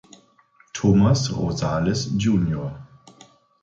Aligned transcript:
Thomas 0.73 1.29
Rosales, 1.29 2.09
Jr. 2.17 2.71